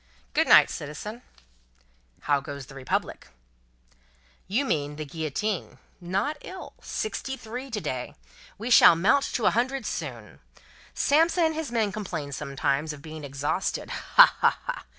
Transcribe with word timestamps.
"Good 0.33 0.47
night, 0.47 0.71
citizen." 0.71 1.21
"How 2.21 2.39
goes 2.39 2.65
the 2.65 2.73
Republic?" 2.73 3.27
"You 4.47 4.65
mean 4.65 4.95
the 4.95 5.05
Guillotine. 5.05 5.77
Not 5.99 6.37
ill. 6.41 6.73
Sixty 6.81 7.37
three 7.37 7.69
to 7.69 7.79
day. 7.79 8.15
We 8.57 8.71
shall 8.71 8.95
mount 8.95 9.25
to 9.33 9.45
a 9.45 9.51
hundred 9.51 9.85
soon. 9.85 10.39
Samson 10.95 11.43
and 11.43 11.53
his 11.53 11.71
men 11.71 11.91
complain 11.91 12.31
sometimes, 12.31 12.93
of 12.93 13.03
being 13.03 13.23
exhausted. 13.23 13.91
Ha, 13.91 14.35
ha, 14.39 14.57
ha! 14.65 14.85